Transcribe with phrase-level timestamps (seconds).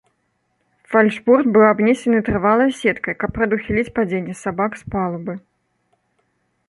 [0.93, 5.33] Фальшборт быў абнесены трывалай сеткай, каб прадухіліць падзенне сабак з палубы.